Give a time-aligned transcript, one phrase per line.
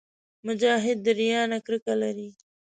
[0.45, 2.29] مجاهد د ریا نه کرکه لري.